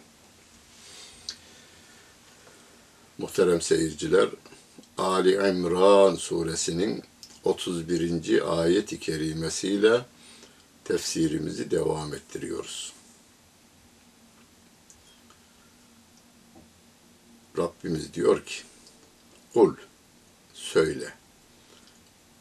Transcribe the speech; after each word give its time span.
Muhterem 3.19 3.61
seyirciler, 3.61 4.29
Ali 4.99 5.35
İmran 5.35 6.15
suresinin 6.15 7.03
31. 7.45 8.61
ayet-i 8.61 9.01
kerimesiyle 9.01 10.01
tefsirimizi 10.85 11.71
devam 11.71 12.15
ettiriyoruz. 12.15 12.96
Rabbimiz 17.59 18.15
diyor 18.15 18.45
ki, 18.45 18.63
kul, 19.55 19.75
söyle. 20.55 21.15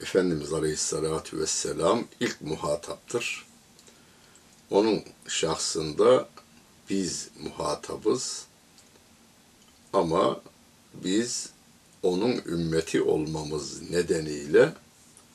Efendimiz 0.01 0.53
Aleyhisselatü 0.53 1.39
Vesselam 1.39 2.03
ilk 2.19 2.41
muhataptır. 2.41 3.45
Onun 4.69 5.03
şahsında 5.27 6.29
biz 6.89 7.29
muhatabız 7.39 8.45
ama 9.93 10.41
biz 10.93 11.49
onun 12.03 12.41
ümmeti 12.45 13.01
olmamız 13.01 13.89
nedeniyle 13.89 14.73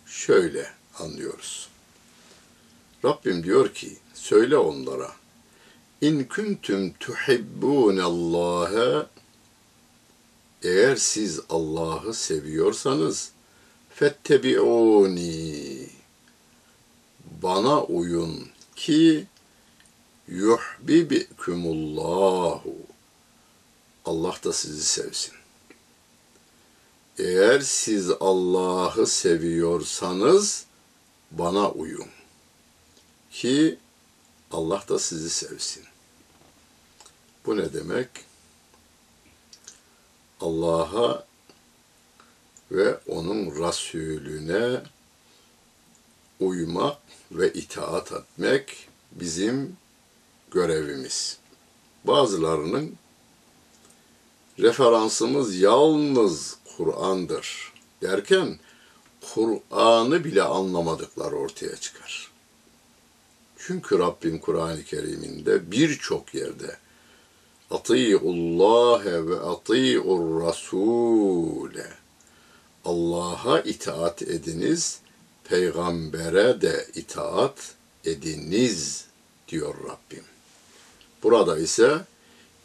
şöyle 0.07 0.73
anlıyoruz. 0.99 1.69
Rabbim 3.05 3.45
diyor 3.45 3.75
ki, 3.75 3.97
söyle 4.15 4.57
onlara, 4.57 5.13
İn 6.01 6.25
kuntum 6.25 6.93
tuhibbunallaha 7.01 9.11
eğer 10.63 10.97
siz 10.97 11.41
Allah'ı 11.49 12.15
seviyorsanız 12.15 13.31
fettebi'uni 13.95 15.87
bana 17.43 17.83
uyun 17.83 18.49
ki 18.77 19.27
yuhbibikumullahu 20.29 22.75
Allah 24.05 24.37
da 24.45 24.53
sizi 24.53 24.85
sevsin. 24.85 25.35
Eğer 27.19 27.61
siz 27.61 28.11
Allah'ı 28.11 29.07
seviyorsanız 29.07 30.67
bana 31.31 31.71
uyun 31.71 32.09
ki 33.31 33.79
Allah 34.51 34.85
da 34.89 34.99
sizi 34.99 35.31
sevsin. 35.31 35.85
Bu 37.47 37.57
ne 37.57 37.73
demek? 37.73 38.09
Allah'a 40.41 41.27
ve 42.71 42.99
onun 43.07 43.67
Resulüne 43.67 44.83
uymak 46.41 46.99
ve 47.33 47.53
itaat 47.53 48.13
etmek 48.13 48.89
bizim 49.13 49.77
görevimiz. 50.51 51.39
Bazılarının 52.05 52.95
referansımız 54.59 55.57
yalnız 55.57 56.57
Kur'an'dır 56.77 57.73
derken 58.03 58.59
Kur'an'ı 59.35 60.25
bile 60.25 60.43
anlamadıkları 60.43 61.37
ortaya 61.37 61.77
çıkar. 61.77 62.31
Çünkü 63.59 63.99
Rabbim 63.99 64.39
Kur'an-ı 64.39 64.85
Kerim'inde 64.85 65.71
birçok 65.71 66.35
yerde 66.35 66.77
Ati'ullâhe 67.71 69.27
ve 69.27 69.41
ati'ur 69.41 70.43
rasûle. 70.43 71.87
Allah'a 72.85 73.61
itaat 73.61 74.23
ediniz, 74.23 75.01
peygambere 75.45 76.61
de 76.61 76.87
itaat 76.95 77.75
ediniz 78.05 79.05
diyor 79.49 79.75
Rabbim. 79.75 80.25
Burada 81.23 81.59
ise 81.59 82.01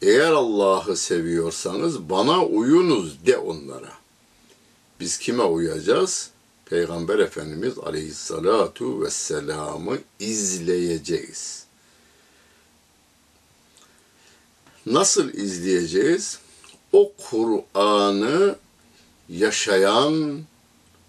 eğer 0.01 0.31
Allah'ı 0.31 0.97
seviyorsanız 0.97 2.09
bana 2.09 2.45
uyunuz 2.45 3.25
de 3.25 3.37
onlara. 3.37 3.93
Biz 4.99 5.17
kime 5.17 5.43
uyacağız? 5.43 6.29
Peygamber 6.65 7.19
Efendimiz 7.19 7.77
Aleyhissalatu 7.79 9.01
vesselam'ı 9.01 9.97
izleyeceğiz. 10.19 11.64
Nasıl 14.85 15.33
izleyeceğiz? 15.33 16.39
o 16.95 17.11
Kur'an'ı 17.29 18.55
yaşayan 19.29 20.43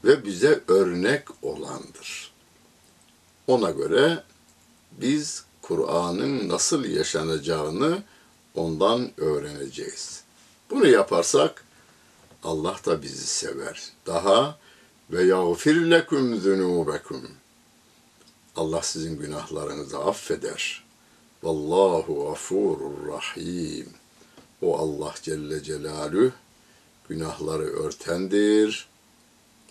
ve 0.05 0.25
bize 0.25 0.61
örnek 0.69 1.23
olandır. 1.43 2.33
Ona 3.47 3.71
göre 3.71 4.23
biz 4.93 5.45
Kur'an'ın 5.63 6.49
nasıl 6.49 6.85
yaşanacağını 6.85 8.03
ondan 8.55 9.11
öğreneceğiz. 9.17 10.23
Bunu 10.71 10.87
yaparsak 10.87 11.65
Allah 12.45 12.77
da 12.87 13.03
bizi 13.03 13.27
sever. 13.27 13.93
Daha 14.07 14.59
ve 15.11 15.25
yağfir 15.25 15.91
leküm 15.91 16.41
zunubekum. 16.41 17.31
Allah 18.57 18.83
sizin 18.83 19.19
günahlarınızı 19.19 19.99
affeder. 19.99 20.86
Vallahu 21.47 22.27
gafurur 22.27 23.09
rahim. 23.09 23.89
O 24.63 24.79
Allah 24.79 25.15
Celle 25.23 25.63
Celaluhu 25.63 26.33
günahları 27.09 27.63
örtendir, 27.63 28.89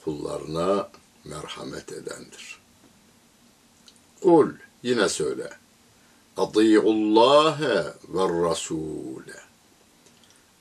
kullarına 0.03 0.89
merhamet 1.23 1.91
edendir. 1.91 2.59
Kul 4.21 4.49
yine 4.83 5.09
söyle. 5.09 5.49
Adi'ullâhe 6.37 7.93
ve 8.09 8.23
rasûle. 8.47 9.39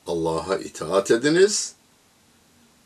Allah'a 0.07 0.57
itaat 0.57 1.11
ediniz, 1.11 1.75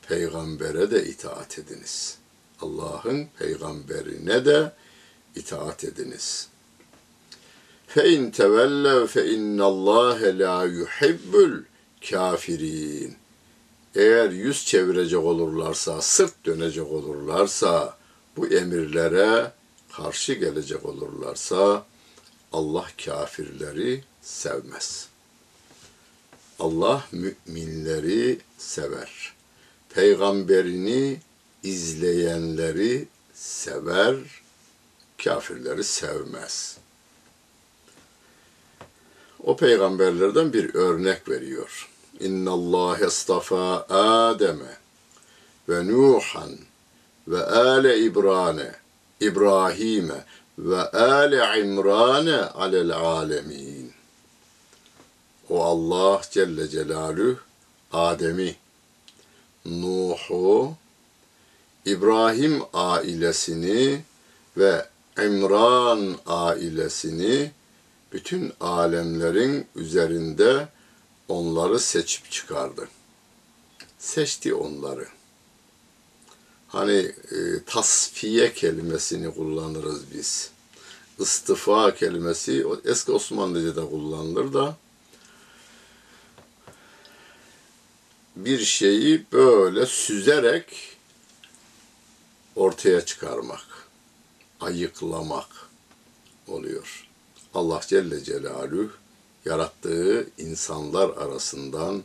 peygambere 0.07 0.91
de 0.91 1.05
itaat 1.05 1.59
ediniz. 1.59 2.17
Allah'ın 2.61 3.27
peygamberine 3.39 4.45
de 4.45 4.73
itaat 5.35 5.83
ediniz. 5.83 6.49
Fe 7.89 8.09
in 8.13 8.31
tevellev 8.31 9.07
fe 9.07 9.25
innallâhe 9.36 10.39
la 10.39 10.65
yuhibbul 10.65 11.63
kafirin. 12.09 13.18
Eğer 13.95 14.31
yüz 14.31 14.65
çevirecek 14.65 15.19
olurlarsa, 15.19 16.01
sırt 16.01 16.45
dönecek 16.45 16.88
olurlarsa, 16.88 17.97
bu 18.38 18.47
emirlere 18.47 19.51
karşı 19.91 20.33
gelecek 20.33 20.86
olurlarsa 20.86 21.86
Allah 22.53 22.86
kafirleri 23.06 24.03
sevmez. 24.21 25.07
Allah 26.59 27.07
müminleri 27.12 28.39
sever. 28.57 29.33
Peygamberini 29.89 31.19
izleyenleri 31.63 33.07
sever, 33.33 34.15
kafirleri 35.24 35.83
sevmez. 35.83 36.77
O 39.44 39.56
peygamberlerden 39.56 40.53
bir 40.53 40.75
örnek 40.75 41.30
veriyor. 41.30 41.89
İnna 42.19 42.51
Allah 42.51 42.97
estafa 42.97 43.86
Adem'e 43.89 44.77
ve 45.69 45.88
Nuhan 45.88 46.51
ve 47.27 47.44
ale 47.45 48.00
İbrane 48.00 48.71
İbrahim'e 49.19 50.25
ve 50.59 50.81
ale 50.81 51.59
İmran'e 51.59 52.41
alel 52.41 52.91
alemin. 52.91 53.91
O 55.50 55.63
Allah 55.63 56.21
Celle 56.31 56.68
Celaluhu 56.68 57.38
Adem'i, 57.91 58.56
Nuh'u, 59.65 60.74
İbrahim 61.86 62.62
ailesini 62.74 64.01
ve 64.57 64.86
İmran 65.18 66.15
ailesini 66.25 67.51
bütün 68.13 68.53
alemlerin 68.59 69.67
üzerinde 69.75 70.67
onları 71.27 71.79
seçip 71.79 72.31
çıkardı. 72.31 72.88
Seçti 74.00 74.53
onları. 74.53 75.07
Hani 76.67 76.97
e, 77.31 77.63
tasfiye 77.65 78.53
kelimesini 78.53 79.33
kullanırız 79.33 80.01
biz. 80.13 80.51
İstifa 81.19 81.95
kelimesi 81.95 82.65
eski 82.85 83.11
Osmanlıca'da 83.11 83.89
kullanılır 83.89 84.53
da 84.53 84.77
bir 88.35 88.59
şeyi 88.59 89.25
böyle 89.31 89.85
süzerek 89.85 90.97
ortaya 92.55 93.05
çıkarmak, 93.05 93.88
ayıklamak 94.59 95.50
oluyor. 96.47 97.08
Allah 97.54 97.81
Celle 97.88 98.24
Celaluhu 98.24 98.90
yarattığı 99.46 100.28
insanlar 100.38 101.10
arasından 101.10 102.04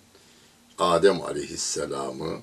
Adem 0.78 1.22
Aleyhisselam'ı, 1.22 2.40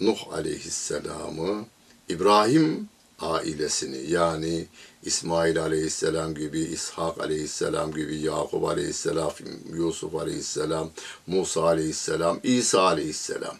Nuh 0.00 0.32
Aleyhisselam'ı, 0.32 1.64
İbrahim 2.08 2.88
ailesini 3.20 4.10
yani 4.10 4.66
İsmail 5.02 5.62
Aleyhisselam 5.62 6.34
gibi, 6.34 6.60
İshak 6.60 7.20
Aleyhisselam 7.20 7.92
gibi, 7.92 8.18
Yakup 8.20 8.64
Aleyhisselam, 8.64 9.32
Yusuf 9.72 10.14
Aleyhisselam, 10.14 10.90
Musa 11.26 11.62
Aleyhisselam, 11.62 12.40
İsa 12.42 12.82
Aleyhisselam 12.82 13.56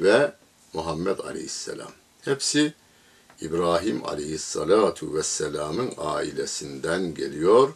ve 0.00 0.32
Muhammed 0.72 1.18
Aleyhisselam. 1.18 1.92
Hepsi 2.22 2.74
İbrahim 3.40 4.04
Aleyhisselatu 4.06 5.14
Vesselam'ın 5.14 5.92
ailesinden 5.98 7.14
geliyor. 7.14 7.72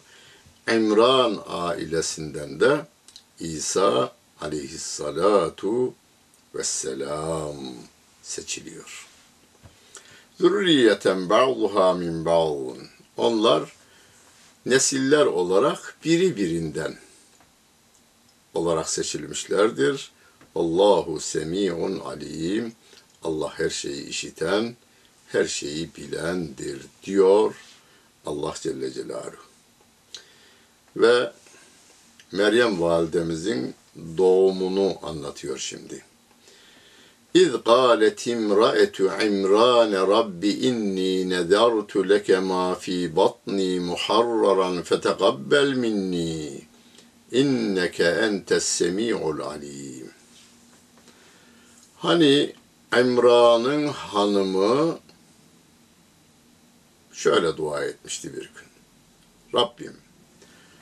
Emran 0.67 1.43
ailesinden 1.47 2.59
de 2.59 2.85
İsa 3.39 4.15
Aleyhisselatu 4.41 5.93
Vesselam 6.55 7.55
seçiliyor. 8.21 9.07
Zürriyeten 10.39 11.29
ba'duha 11.29 11.93
min 11.93 12.25
ba'dun. 12.25 12.77
Onlar 13.17 13.75
nesiller 14.65 15.25
olarak 15.25 15.97
biri 16.05 16.37
birinden 16.37 16.97
olarak 18.53 18.89
seçilmişlerdir. 18.89 20.11
Allahu 20.55 21.19
semi'un 21.19 21.99
alim. 21.99 22.73
Allah 23.23 23.59
her 23.59 23.69
şeyi 23.69 24.07
işiten, 24.07 24.75
her 25.33 25.45
şeyi 25.45 25.89
bilendir 25.97 26.81
diyor 27.03 27.55
Allah 28.25 28.53
Celle 28.61 28.91
Celaluhu. 28.91 29.43
Ve 30.95 31.31
Meryem 32.31 32.81
validemizin 32.81 33.75
doğumunu 34.17 34.93
anlatıyor 35.03 35.57
şimdi. 35.57 36.03
İz 37.33 37.51
qalet 37.65 38.27
imra'etu 38.27 39.03
imran 39.03 39.91
rabbi 39.91 40.49
inni 40.49 41.29
nedartu 41.29 42.09
leke 42.09 42.39
ma 42.39 42.75
fi 42.75 43.15
batni 43.15 43.79
muharraran 43.79 44.83
feteqabbel 44.83 45.73
minni 45.73 46.61
inneke 47.31 48.03
entes 48.03 48.63
semi'ul 48.63 49.39
alim. 49.39 50.11
Hani 51.97 52.53
İmran'ın 52.99 53.87
hanımı 53.87 54.99
şöyle 57.13 57.57
dua 57.57 57.83
etmişti 57.83 58.33
bir 58.33 58.41
gün. 58.41 58.73
Rabbim 59.55 59.97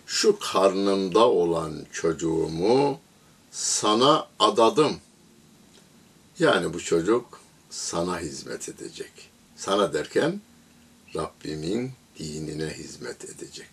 şu 0.05 0.39
karnımda 0.39 1.29
olan 1.29 1.85
çocuğumu 1.91 2.99
sana 3.51 4.27
adadım. 4.39 4.99
Yani 6.39 6.73
bu 6.73 6.83
çocuk 6.83 7.41
sana 7.69 8.19
hizmet 8.19 8.69
edecek. 8.69 9.11
Sana 9.55 9.93
derken 9.93 10.41
Rabbimin 11.15 11.91
dinine 12.19 12.69
hizmet 12.69 13.25
edecek. 13.25 13.69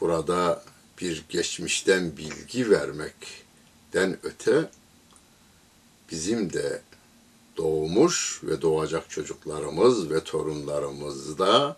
Burada 0.00 0.64
bir 1.00 1.24
geçmişten 1.28 2.16
bilgi 2.16 2.70
vermekten 2.70 4.18
öte 4.22 4.70
bizim 6.10 6.52
de 6.52 6.82
doğmuş 7.56 8.40
ve 8.44 8.62
doğacak 8.62 9.10
çocuklarımız 9.10 10.10
ve 10.10 10.24
torunlarımızda 10.24 11.76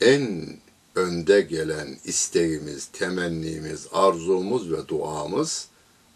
en 0.00 0.56
önde 0.94 1.40
gelen 1.40 1.98
isteğimiz, 2.04 2.86
temennimiz, 2.86 3.86
arzumuz 3.92 4.72
ve 4.72 4.88
duamız 4.88 5.68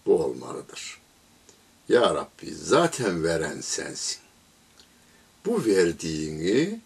bu 0.07 0.25
olmalıdır. 0.25 1.01
Ya 1.89 2.15
Rabbi 2.15 2.55
zaten 2.55 3.25
veren 3.25 3.61
sensin. 3.61 4.19
Bu 5.47 5.65
verdiğini 5.65 6.81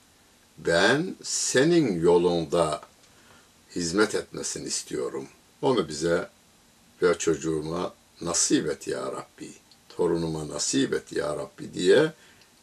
ben 0.58 1.14
senin 1.22 2.02
yolunda 2.02 2.80
hizmet 3.76 4.14
etmesini 4.14 4.68
istiyorum. 4.68 5.28
Onu 5.62 5.88
bize 5.88 6.28
ve 7.02 7.18
çocuğuma 7.18 7.94
nasip 8.20 8.66
et 8.66 8.88
ya 8.88 9.02
Rabbi. 9.02 9.52
Torunuma 10.00 10.48
nasip 10.48 10.94
et 10.94 11.12
ya 11.12 11.36
Rabbi 11.36 11.74
diye 11.74 12.12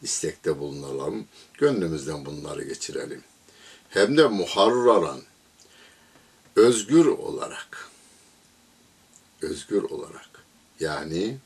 istekte 0.01 0.59
bulunalım. 0.59 1.25
Gönlümüzden 1.53 2.25
bunları 2.25 2.63
geçirelim. 2.63 3.23
Hem 3.89 4.17
de 4.17 4.27
muharraran, 4.27 5.21
özgür 6.55 7.05
olarak. 7.05 7.89
özgür 9.41 9.83
olarak. 9.83 10.29
Yani 10.79 11.37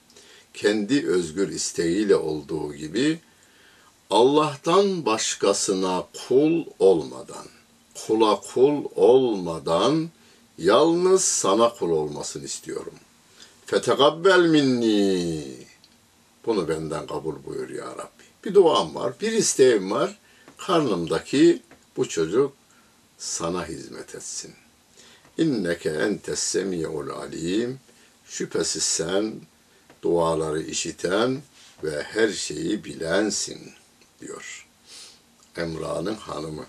kendi 0.53 1.07
özgür 1.07 1.49
isteğiyle 1.49 2.15
olduğu 2.15 2.73
gibi 2.73 3.19
Allah'tan 4.09 5.05
başkasına 5.05 6.03
kul 6.27 6.65
olmadan, 6.79 7.45
kula 8.07 8.41
kul 8.41 8.85
olmadan 8.95 10.09
yalnız 10.57 11.23
sana 11.23 11.73
kul 11.73 11.89
olmasını 11.89 12.45
istiyorum. 12.45 12.95
Fetekabbel 13.65 14.39
minni. 14.39 15.70
Bunu 16.45 16.67
benden 16.67 17.07
kabul 17.07 17.35
buyur 17.45 17.69
ya 17.69 17.85
Rabbi. 17.85 18.23
Bir 18.45 18.53
duam 18.53 18.95
var, 18.95 19.13
bir 19.21 19.31
isteğim 19.31 19.91
var. 19.91 20.19
Karnımdaki 20.57 21.61
bu 21.97 22.09
çocuk 22.09 22.53
sana 23.17 23.67
hizmet 23.67 24.15
etsin. 24.15 24.53
İnneke 25.37 25.89
entes 25.89 26.39
semi'ul 26.39 27.09
alim. 27.09 27.79
Şüphesiz 28.25 28.83
sen 28.83 29.33
duaları 30.01 30.61
işiten 30.61 31.41
ve 31.83 32.03
her 32.03 32.29
şeyi 32.29 32.83
bilensin 32.83 33.71
diyor. 34.21 34.67
Emra'nın 35.57 36.15
hanımı. 36.15 36.65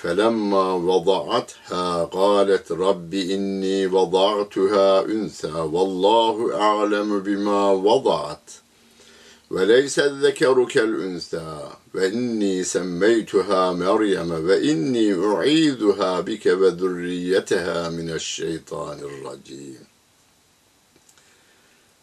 فَلَمَّا 0.00 0.72
وَضَعَتْهَا 0.72 2.04
قَالَتْ 2.04 2.72
رَبِّ 2.72 3.14
إِنِّي 3.14 3.86
وَضَعْتُهَا 3.86 5.04
أُنْثَى 5.04 5.56
وَاللّٰهُ 5.74 6.60
أَعْلَمُ 6.60 7.20
بِمَا 7.20 7.70
وَضَعَتْ 7.70 8.50
وليس 9.50 9.98
الذكر 9.98 10.64
كالأنثى 10.64 11.70
وإني 11.94 12.64
سميتها 12.64 13.72
مريم 13.72 14.30
وإني 14.30 15.14
أعيذها 15.14 16.20
بك 16.20 16.46
وذريتها 16.46 17.90
من 17.90 18.10
الشيطان 18.10 18.98
الرجيم 18.98 19.86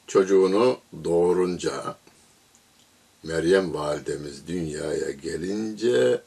Çocuğunu 0.07 0.77
doğurunca 1.03 1.95
Meryem 3.24 3.74
validemiz 3.74 4.48
dünyaya 4.48 5.12
gelince 5.12 6.22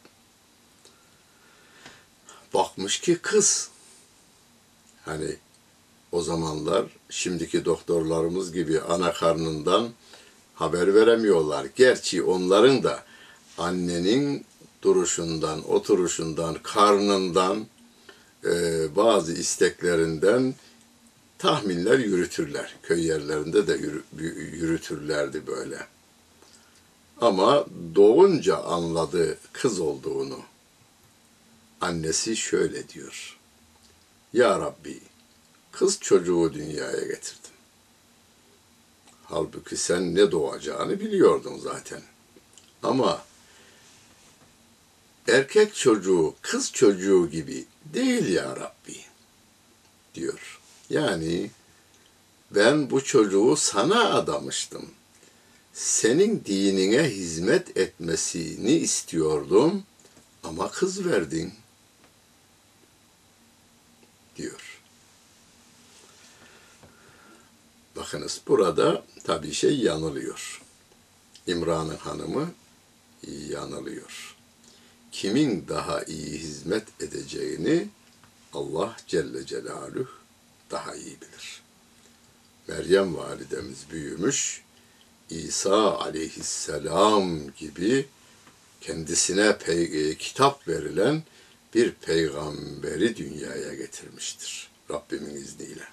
bakmış 2.82 3.00
ki 3.00 3.18
kız. 3.22 3.70
Hani 5.06 5.36
o 6.12 6.22
zamanlar 6.22 6.86
şimdiki 7.10 7.66
doktorlarımız 7.66 8.54
gibi 8.54 8.82
ana 8.82 9.14
karnından 9.14 9.90
haber 10.56 10.96
veremiyorlar. 10.96 11.68
Gerçi 11.76 12.24
onların 12.24 12.84
da 12.84 13.04
annenin 13.58 14.46
duruşundan, 14.82 15.72
oturuşundan, 15.72 16.58
karnından, 16.64 17.66
e, 18.46 18.50
bazı 18.96 19.34
isteklerinden 19.34 20.56
tahminler 21.38 22.00
yürütürler. 22.00 22.76
Köy 22.84 23.08
yerlerinde 23.08 23.68
de 23.68 23.74
yürü, 23.74 24.04
yürütürlerdi 24.58 25.48
böyle. 25.48 25.78
Ama 27.22 27.66
doğunca 27.96 28.58
anladı 28.58 29.38
kız 29.54 29.80
olduğunu. 29.80 30.51
Annesi 31.82 32.38
şöyle 32.38 32.90
diyor. 32.90 33.38
Ya 34.34 34.60
Rabbi, 34.60 35.00
kız 35.72 36.00
çocuğu 36.00 36.54
dünyaya 36.54 37.02
getirdim. 37.02 37.52
Halbuki 39.24 39.78
sen 39.78 40.16
ne 40.16 40.32
doğacağını 40.32 41.00
biliyordun 41.00 41.60
zaten. 41.60 42.02
Ama 42.84 43.26
erkek 45.28 45.76
çocuğu 45.76 46.36
kız 46.42 46.72
çocuğu 46.72 47.30
gibi 47.30 47.66
değil 47.86 48.28
ya 48.28 48.56
Rabbi 48.56 48.98
diyor. 50.16 50.60
Yani 50.90 51.52
ben 52.52 52.90
bu 52.90 53.04
çocuğu 53.04 53.56
sana 53.56 54.14
adamıştım. 54.14 54.90
Senin 55.74 56.46
dinine 56.46 57.04
hizmet 57.04 57.78
etmesini 57.78 58.72
istiyordum 58.72 59.84
ama 60.44 60.72
kız 60.72 61.06
verdin 61.06 61.54
diyor. 64.42 64.80
Bakınız 67.96 68.42
burada 68.48 69.04
tabii 69.24 69.54
şey 69.54 69.80
yanılıyor. 69.80 70.62
İmran'ın 71.48 71.98
hanımı 71.98 72.52
yanılıyor. 73.50 74.36
Kimin 75.12 75.66
daha 75.68 76.04
iyi 76.04 76.40
hizmet 76.40 77.02
edeceğini 77.02 77.88
Allah 78.54 78.96
Celle 79.08 79.46
Celaluhu 79.46 80.10
daha 80.72 80.96
iyi 80.96 81.18
bilir. 81.22 81.62
Meryem 82.68 83.18
validemiz 83.18 83.78
büyümüş, 83.92 84.62
İsa 85.30 86.00
aleyhisselam 86.00 87.54
gibi 87.54 88.08
kendisine 88.82 89.50
pey- 89.50 90.18
kitap 90.18 90.68
verilen 90.68 91.24
bir 91.76 91.92
peygamberi 91.92 93.18
dünyaya 93.18 93.74
getirmiştir 93.74 94.70
Rabbimin 94.92 95.36
izniyle. 95.36 95.84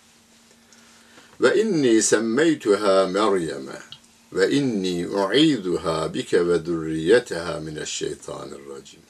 Ve 1.41 1.63
inni 1.63 2.03
semmeytuha 2.03 3.07
Meryem'e 3.07 3.83
ve 4.33 4.51
inni 4.51 5.09
u'iduha 5.09 6.15
bike 6.15 6.47
ve 6.47 6.59
zürriyeteha 6.59 7.61
mineşşeytanirracim. 7.61 9.01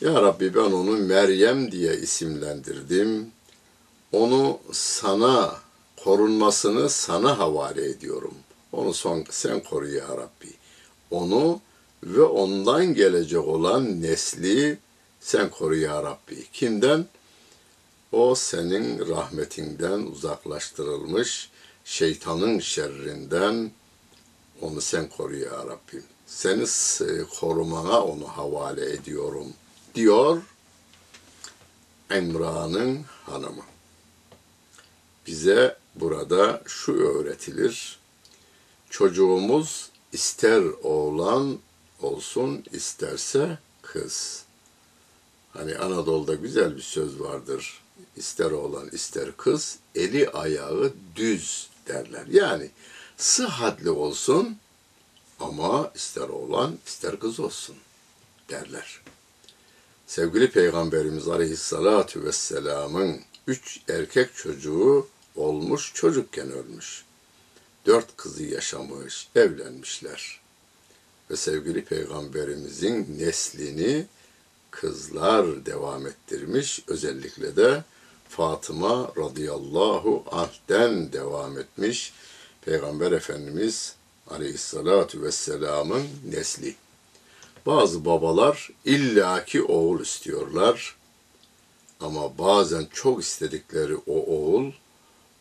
Ya 0.00 0.22
Rabbi 0.22 0.54
ben 0.54 0.60
onu 0.60 0.96
Meryem 0.96 1.72
diye 1.72 1.96
isimlendirdim. 1.96 3.26
Onu 4.12 4.58
sana 4.72 5.56
korunmasını 6.04 6.88
sana 6.88 7.38
havale 7.38 7.88
ediyorum. 7.88 8.34
Onu 8.72 8.94
son, 8.94 9.24
sen 9.30 9.60
koru 9.60 9.88
ya 9.88 10.08
Rabbi. 10.08 10.52
Onu 11.10 11.60
ve 12.04 12.22
ondan 12.22 12.94
gelecek 12.94 13.48
olan 13.48 14.02
nesli 14.02 14.78
sen 15.22 15.50
koru 15.50 15.76
ya 15.76 16.02
Rabbi. 16.02 16.46
Kimden? 16.52 17.06
O 18.12 18.34
senin 18.34 19.08
rahmetinden 19.08 20.00
uzaklaştırılmış 20.00 21.50
şeytanın 21.84 22.58
şerrinden 22.58 23.70
onu 24.60 24.80
sen 24.80 25.08
koru 25.08 25.36
ya 25.36 25.50
Rabbim. 25.50 26.04
Seni 26.26 26.66
korumana 27.40 28.04
onu 28.04 28.28
havale 28.28 28.92
ediyorum 28.92 29.52
diyor 29.94 30.42
Emra'nın 32.10 33.04
hanımı. 33.26 33.62
Bize 35.26 35.76
burada 35.94 36.62
şu 36.66 36.92
öğretilir. 36.92 37.98
Çocuğumuz 38.90 39.90
ister 40.12 40.62
oğlan 40.82 41.58
olsun 42.02 42.64
isterse 42.72 43.58
kız. 43.82 44.44
Hani 45.52 45.76
Anadolu'da 45.76 46.34
güzel 46.34 46.76
bir 46.76 46.82
söz 46.82 47.20
vardır. 47.20 47.82
İster 48.16 48.50
oğlan 48.50 48.88
ister 48.88 49.36
kız 49.36 49.78
eli 49.94 50.30
ayağı 50.30 50.92
düz 51.16 51.68
derler. 51.88 52.26
Yani 52.26 52.70
sıhhatli 53.16 53.90
olsun 53.90 54.56
ama 55.40 55.92
ister 55.94 56.28
oğlan 56.28 56.78
ister 56.86 57.18
kız 57.18 57.40
olsun 57.40 57.76
derler. 58.50 59.00
Sevgili 60.06 60.50
Peygamberimiz 60.50 61.28
Aleyhisselatü 61.28 62.24
Vesselam'ın 62.24 63.20
üç 63.46 63.80
erkek 63.88 64.34
çocuğu 64.34 65.08
olmuş 65.36 65.92
çocukken 65.94 66.50
ölmüş. 66.50 67.04
Dört 67.86 68.16
kızı 68.16 68.44
yaşamış, 68.44 69.28
evlenmişler. 69.34 70.40
Ve 71.30 71.36
sevgili 71.36 71.84
Peygamberimizin 71.84 73.18
neslini 73.18 74.06
kızlar 74.72 75.66
devam 75.66 76.06
ettirmiş. 76.06 76.82
Özellikle 76.86 77.56
de 77.56 77.84
Fatıma 78.28 79.12
radıyallahu 79.16 80.24
anh'den 80.30 81.12
devam 81.12 81.58
etmiş. 81.58 82.12
Peygamber 82.62 83.12
Efendimiz 83.12 83.94
aleyhissalatu 84.30 85.22
vesselamın 85.22 86.08
nesli. 86.30 86.74
Bazı 87.66 88.04
babalar 88.04 88.70
illaki 88.84 89.62
oğul 89.62 90.00
istiyorlar. 90.00 90.96
Ama 92.00 92.38
bazen 92.38 92.86
çok 92.92 93.22
istedikleri 93.22 93.96
o 93.96 94.14
oğul 94.14 94.72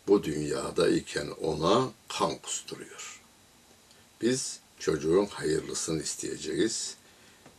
bu 0.07 0.23
dünyada 0.23 0.89
iken 0.89 1.27
ona 1.41 1.89
kan 2.07 2.37
kusturuyor. 2.37 3.21
Biz 4.21 4.59
çocuğun 4.79 5.25
hayırlısını 5.25 6.01
isteyeceğiz 6.01 6.95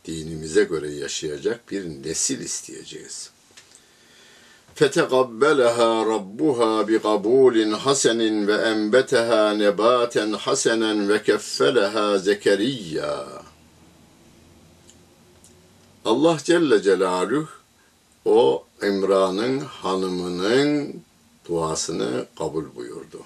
Dinimize 0.04 0.64
göre 0.64 0.90
yaşayacak 0.90 1.70
bir 1.70 1.84
nesil 1.84 2.40
isteyeceğiz. 2.40 3.30
فَتَقَبَّلَهَا 4.78 5.90
رَبُّهَا 6.14 6.72
بِقَبُولٍ 6.88 7.56
حَسَنٍ 7.84 8.20
وَاَنْبَتَهَا 8.48 9.42
نَبَاتًا 9.62 10.24
حَسَنًا 10.44 10.92
وَكَفَّلَهَا 11.10 12.06
زَكَرِيَّا 12.28 13.14
Allah 16.04 16.38
Celle 16.44 16.82
Celaluhu 16.82 17.48
o 18.24 18.64
İmran'ın 18.82 19.60
hanımının 19.60 21.02
duasını 21.48 22.26
kabul 22.38 22.74
buyurdu. 22.74 23.22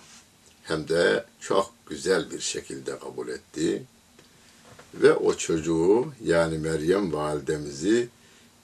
Hem 0.63 0.89
de 0.89 1.25
çok 1.41 1.75
güzel 1.87 2.31
bir 2.31 2.41
şekilde 2.41 2.99
kabul 2.99 3.29
etti. 3.29 3.83
Ve 5.02 5.14
o 5.14 5.38
çocuğu 5.38 6.14
yani 6.24 6.58
Meryem 6.58 7.14
validemizi 7.14 8.10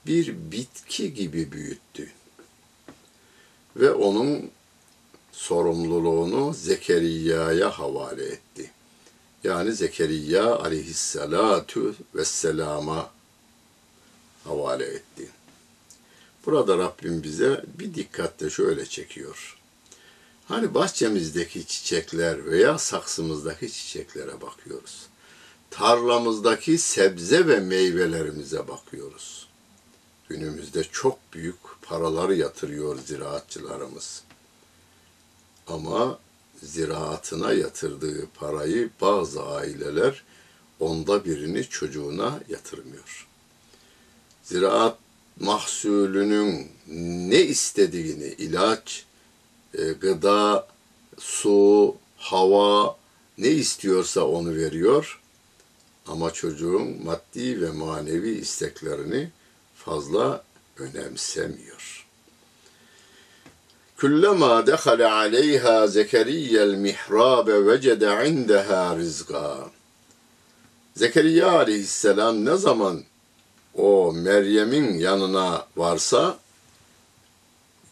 bir 0.06 0.34
bitki 0.52 1.14
gibi 1.14 1.52
büyüttü. 1.52 2.10
Ve 3.76 3.92
onun 3.92 4.50
sorumluluğunu 5.32 6.54
Zekeriya'ya 6.54 7.70
havale 7.70 8.24
etti. 8.24 8.70
Yani 9.44 9.72
Zekeriya 9.72 10.56
aleyhissalatu 10.56 11.94
vesselama 12.14 13.10
havale 14.44 14.84
etti. 14.84 15.28
Burada 16.46 16.78
Rabbim 16.78 17.22
bize 17.22 17.64
bir 17.78 17.94
dikkatle 17.94 18.50
şöyle 18.50 18.86
çekiyor. 18.86 19.58
Hani 20.48 20.74
bahçemizdeki 20.74 21.66
çiçekler 21.66 22.46
veya 22.46 22.78
saksımızdaki 22.78 23.72
çiçeklere 23.72 24.40
bakıyoruz. 24.40 25.06
Tarlamızdaki 25.76 26.78
sebze 26.78 27.46
ve 27.46 27.60
meyvelerimize 27.60 28.68
bakıyoruz. 28.68 29.48
Günümüzde 30.28 30.84
çok 30.92 31.18
büyük 31.32 31.56
paralar 31.82 32.28
yatırıyor 32.28 32.98
ziraatçılarımız. 33.06 34.22
Ama 35.66 36.18
ziraatına 36.62 37.52
yatırdığı 37.52 38.26
parayı 38.26 38.90
bazı 39.00 39.42
aileler 39.42 40.22
onda 40.80 41.24
birini 41.24 41.64
çocuğuna 41.64 42.40
yatırmıyor. 42.48 43.28
Ziraat 44.42 44.98
mahsulünün 45.40 46.68
ne 47.30 47.40
istediğini, 47.40 48.26
ilaç, 48.38 49.04
e, 49.74 49.92
gıda, 49.92 50.66
su, 51.18 51.96
hava 52.16 52.96
ne 53.38 53.48
istiyorsa 53.48 54.26
onu 54.26 54.56
veriyor. 54.56 55.20
Ama 56.06 56.30
çocuğun 56.30 57.04
maddi 57.04 57.60
ve 57.60 57.70
manevi 57.70 58.30
isteklerini 58.30 59.30
fazla 59.74 60.44
önemsemiyor. 60.78 62.06
Kullama 63.96 64.66
dekhala 64.66 65.14
aleyha 65.14 65.86
Zekeriya 65.86 66.62
el-mihrab 66.62 67.66
vecede 67.66 68.28
indeha 68.28 68.96
rizqa. 68.96 69.70
Zekeriya 70.96 71.52
aleyhisselam 71.52 72.44
ne 72.44 72.56
zaman 72.56 73.04
o 73.74 74.12
Meryem'in 74.12 74.98
yanına 74.98 75.66
varsa 75.76 76.38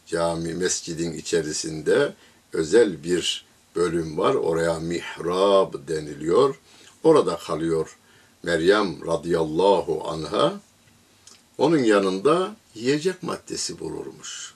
cami 0.07 0.55
mescidin 0.55 1.13
içerisinde 1.13 2.13
özel 2.53 3.05
bir 3.05 3.45
bölüm 3.77 4.19
var. 4.19 4.35
Oraya 4.35 4.81
mihrab 4.81 5.75
deniliyor. 5.89 6.55
Orada 7.05 7.37
kalıyor 7.37 7.97
Meryem 8.43 9.07
radıyallahu 9.07 10.09
anha. 10.09 10.61
Onun 11.59 11.79
yanında 11.79 12.57
yiyecek 12.75 13.23
maddesi 13.23 13.81
bulurmuş. 13.81 14.55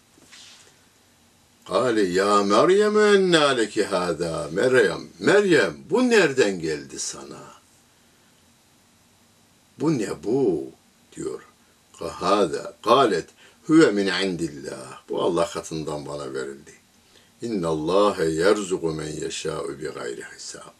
Kale 1.68 2.02
ya 2.02 2.42
Meryem 2.42 2.98
enna 2.98 3.48
leki 3.48 3.84
hada. 3.84 4.48
Meryem, 4.52 5.08
Meryem 5.18 5.76
bu 5.90 6.10
nereden 6.10 6.60
geldi 6.60 6.98
sana? 6.98 7.42
Bu 9.80 9.98
ne 9.98 10.24
bu? 10.24 10.64
diyor. 11.16 11.42
Hada. 11.92 12.74
Kalet 12.84 13.28
huve 13.66 13.90
min 13.90 14.06
indillah. 14.06 15.00
Bu 15.08 15.22
Allah 15.22 15.50
katından 15.50 16.06
bana 16.06 16.34
verildi. 16.34 16.72
İnna 17.42 17.68
Allahe 17.68 18.24
yerzugu 18.24 18.92
men 18.92 19.12
yeşâ'u 19.12 19.78
bi 19.78 19.88
gayri 19.88 20.22
hesab. 20.22 20.74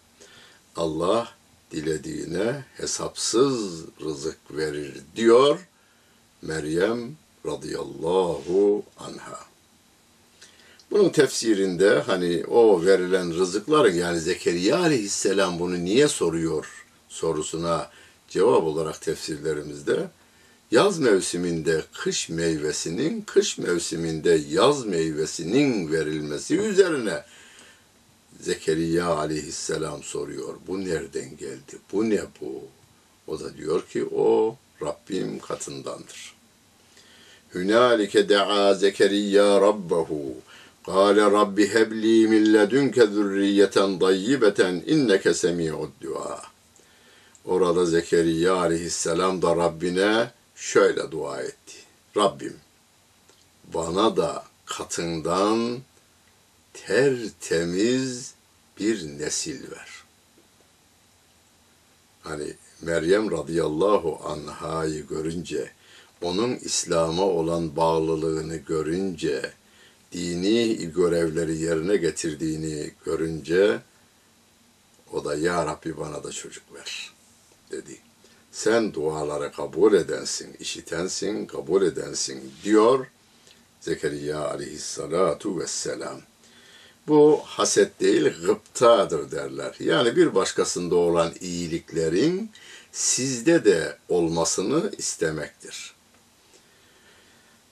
Allah 0.77 1.29
dilediğine 1.71 2.65
hesapsız 2.77 3.85
rızık 4.01 4.39
verir 4.51 4.95
diyor 5.17 5.69
Meryem 6.43 7.17
radıyallahu 7.47 8.83
anha. 8.99 9.41
Bunun 10.91 11.09
tefsirinde 11.09 11.99
hani 12.07 12.45
o 12.47 12.85
verilen 12.85 13.35
rızıkların 13.35 13.95
yani 13.95 14.21
Zekeriya 14.21 14.79
aleyhisselam 14.79 15.59
bunu 15.59 15.85
niye 15.85 16.09
soruyor 16.09 16.87
sorusuna 17.09 17.91
cevap 18.29 18.65
olarak 18.65 19.01
tefsirlerimizde 19.01 20.09
yaz 20.71 20.99
mevsiminde 20.99 21.83
kış 21.95 22.29
meyvesinin, 22.29 23.21
kış 23.21 23.59
mevsiminde 23.59 24.41
yaz 24.51 24.87
meyvesinin 24.87 25.93
verilmesi 25.93 26.59
üzerine 26.59 27.23
Zekeriya 28.41 29.07
aleyhisselam 29.07 30.03
soruyor. 30.03 30.55
Bu 30.67 30.85
nereden 30.85 31.37
geldi? 31.37 31.79
Bu 31.93 32.11
ne 32.11 32.21
bu? 32.41 32.63
O 33.27 33.41
da 33.41 33.57
diyor 33.57 33.87
ki 33.87 34.05
o 34.15 34.57
Rabbim 34.83 35.39
katındandır. 35.39 36.35
Hünalike 37.55 38.29
de'a 38.29 38.75
Zekeriya 38.75 39.61
rabbahu. 39.61 40.35
Kale 40.87 41.23
Rabbi 41.23 41.75
hebli 41.75 42.29
min 42.29 42.55
ledünke 42.55 43.07
zürriyeten 43.07 44.01
dayyibeten 44.01 44.83
inneke 44.87 45.35
semi'ud 45.35 45.91
dua. 46.03 46.43
Orada 47.45 47.87
Zekeriya 47.87 48.55
aleyhisselam 48.55 49.43
da 49.43 49.57
Rabbine 49.57 50.31
şöyle 50.57 51.11
dua 51.11 51.41
etti. 51.41 51.77
Rabbim 52.17 52.57
bana 53.75 54.17
da 54.17 54.45
katından 54.67 55.79
tertemiz 56.85 58.35
bir 58.81 59.19
nesil 59.19 59.71
ver. 59.71 59.89
Hani 62.23 62.55
Meryem 62.83 63.31
radıyallahu 63.31 64.21
anhayı 64.25 65.07
görünce, 65.07 65.71
onun 66.23 66.57
İslam'a 66.57 67.23
olan 67.23 67.77
bağlılığını 67.77 68.57
görünce, 68.57 69.53
dini 70.13 70.93
görevleri 70.93 71.59
yerine 71.59 71.97
getirdiğini 71.97 72.91
görünce, 73.05 73.81
o 75.13 75.25
da 75.25 75.37
ya 75.37 75.67
Rabbi 75.67 75.97
bana 75.97 76.25
da 76.25 76.33
çocuk 76.33 76.75
ver 76.75 77.13
dedi. 77.71 77.99
Sen 78.53 78.95
duaları 78.95 79.53
kabul 79.53 79.95
edensin, 79.95 80.57
işitensin, 80.61 81.47
kabul 81.47 81.83
edensin 81.83 82.53
diyor 82.65 83.07
Zekeriya 83.81 84.51
aleyhissalatu 84.51 85.59
vesselam. 85.59 86.21
Bu 87.09 87.41
haset 87.45 88.01
değil, 88.01 88.33
gıptadır 88.47 89.31
derler. 89.31 89.75
Yani 89.81 90.17
bir 90.17 90.35
başkasında 90.35 90.97
olan 90.97 91.33
iyiliklerin 91.41 92.51
sizde 92.93 93.65
de 93.65 93.99
olmasını 94.09 94.93
istemektir. 94.99 95.95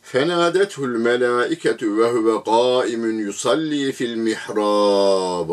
Fenadethul 0.03 0.89
melâiketu 0.89 1.99
ve 1.99 2.11
huve 2.11 2.45
qâimun 2.45 3.19
yusalli 3.19 3.93
fil 3.93 4.15
mihrâb. 4.15 5.51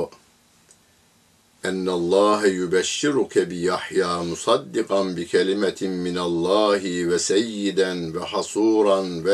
Ennallâhe 1.64 2.48
yübeşşiruke 2.48 3.50
bi 3.50 3.58
Yahya 3.58 4.24
musaddikan 4.24 5.18
bi 5.18 5.28
kelimetin 5.28 5.92
minallâhi 5.92 7.10
ve 7.10 7.20
seyyiden 7.20 8.16
ve 8.16 8.20
hasuran. 8.20 9.26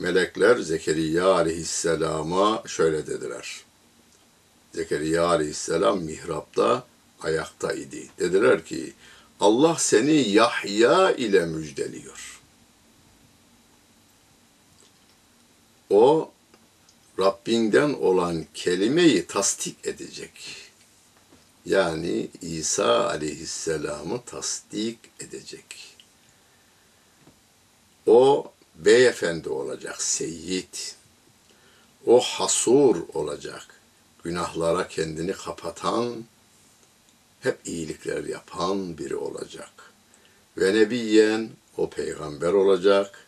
Melekler 0.00 0.56
Zekeriya 0.56 1.34
aleyhisselama 1.34 2.62
şöyle 2.66 3.06
dediler. 3.06 3.64
Zekeriya 4.74 5.26
aleyhisselam 5.26 6.00
mihrapta 6.00 6.86
ayakta 7.20 7.72
idi. 7.72 8.08
Dediler 8.18 8.64
ki 8.64 8.92
Allah 9.40 9.76
seni 9.78 10.28
Yahya 10.28 11.12
ile 11.12 11.46
müjdeliyor. 11.46 12.40
O 15.90 16.30
Rabbinden 17.18 17.92
olan 17.92 18.46
kelimeyi 18.54 19.26
tasdik 19.26 19.86
edecek. 19.86 20.56
Yani 21.66 22.28
İsa 22.40 23.08
aleyhisselamı 23.08 24.24
tasdik 24.24 24.98
edecek. 25.20 25.96
O 28.06 28.52
beyefendi 28.74 29.48
olacak, 29.48 30.02
seyyid. 30.02 30.74
O 32.06 32.20
hasur 32.20 32.96
olacak. 33.14 33.66
Günahlara 34.24 34.88
kendini 34.88 35.32
kapatan, 35.32 36.24
hep 37.40 37.58
iyilikler 37.64 38.24
yapan 38.24 38.98
biri 38.98 39.16
olacak. 39.16 39.70
Ve 40.56 40.74
nebiyen 40.74 41.50
o 41.76 41.90
peygamber 41.90 42.52
olacak 42.52 43.26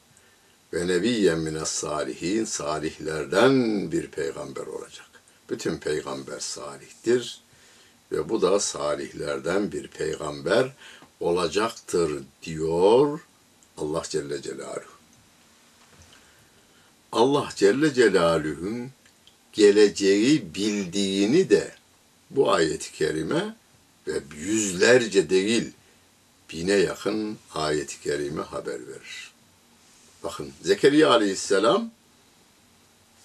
ve 0.72 0.86
nebiyyen 0.86 1.38
mines 1.38 1.68
salihin 1.68 2.44
salihlerden 2.44 3.92
bir 3.92 4.06
peygamber 4.06 4.66
olacak. 4.66 5.06
Bütün 5.50 5.78
peygamber 5.78 6.40
salihtir 6.40 7.40
ve 8.12 8.28
bu 8.28 8.42
da 8.42 8.60
salihlerden 8.60 9.72
bir 9.72 9.88
peygamber 9.88 10.72
olacaktır 11.20 12.22
diyor 12.42 13.20
Allah 13.78 14.02
Celle 14.08 14.42
Celaluhu. 14.42 15.01
Allah 17.12 17.48
Celle 17.56 17.94
Celaluhu'nun 17.94 18.90
geleceği 19.52 20.54
bildiğini 20.54 21.50
de 21.50 21.70
bu 22.30 22.52
ayet-i 22.52 22.92
kerime 22.92 23.54
ve 24.06 24.12
yüzlerce 24.36 25.30
değil 25.30 25.72
bine 26.52 26.72
yakın 26.72 27.38
ayet-i 27.54 28.00
kerime 28.00 28.42
haber 28.42 28.88
verir. 28.88 29.32
Bakın 30.24 30.52
Zekeriya 30.62 31.10
aleyhisselam 31.10 31.90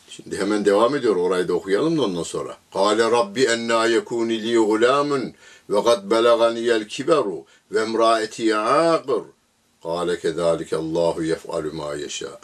şimdi 0.10 0.38
hemen 0.38 0.66
devam 0.66 0.96
ediyor 0.96 1.16
orayı 1.16 1.48
da 1.48 1.54
okuyalım 1.54 1.98
da 1.98 2.02
ondan 2.02 2.24
sonra. 2.24 2.58
Kale 2.74 3.04
Rabbi 3.04 3.44
enna 3.44 3.86
yekuni 3.86 4.44
li 4.44 4.58
gulamun 4.58 5.34
ve 5.70 5.84
kad 5.84 6.12
belaganiyel 6.12 6.88
kiberu 6.88 7.46
ve 7.72 7.82
emraeti 7.82 8.56
aqir. 8.56 9.24
Kale 9.84 10.20
kezalike 10.20 10.76
Allahu 10.76 11.24
yef'alu 11.24 11.74
ma 11.74 11.96
yeşâ. 11.96 12.40